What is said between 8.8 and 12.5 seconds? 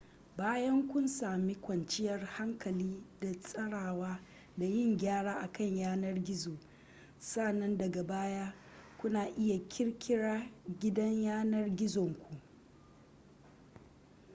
kuna iya ƙirƙirar gidan yanar gizonku